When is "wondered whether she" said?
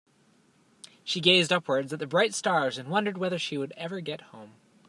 2.89-3.59